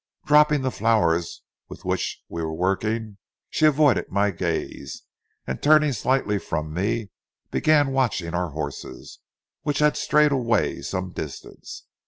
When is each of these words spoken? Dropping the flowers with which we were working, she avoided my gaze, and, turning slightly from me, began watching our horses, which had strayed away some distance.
Dropping 0.25 0.63
the 0.63 0.71
flowers 0.71 1.43
with 1.69 1.85
which 1.85 2.23
we 2.27 2.41
were 2.41 2.55
working, 2.55 3.19
she 3.51 3.67
avoided 3.67 4.09
my 4.11 4.31
gaze, 4.31 5.03
and, 5.45 5.61
turning 5.61 5.93
slightly 5.93 6.39
from 6.39 6.73
me, 6.73 7.11
began 7.51 7.91
watching 7.93 8.33
our 8.33 8.49
horses, 8.49 9.19
which 9.61 9.77
had 9.77 9.95
strayed 9.95 10.31
away 10.31 10.81
some 10.81 11.11
distance. 11.11 11.83